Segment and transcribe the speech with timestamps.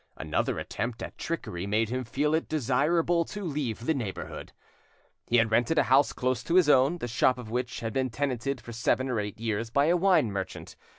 [0.17, 4.51] Another attempt at trickery made him feel it desirable to leave the neighbourhood.
[5.27, 8.09] He had rented a house close to his own, the shop of which had been
[8.09, 10.75] tenanted for seven or eight years by a wine merchant.